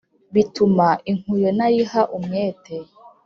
bituma 0.33 0.87
inkuyo 1.11 1.49
ntayiha 1.57 2.01
umwete 2.17 2.75